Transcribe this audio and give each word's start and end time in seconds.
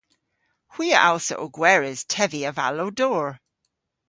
Hwi 0.73 0.87
a 0.97 0.99
allsa 1.09 1.35
ow 1.43 1.51
gweres 1.57 1.99
tevi 2.11 2.41
avallow-dor. 2.49 3.27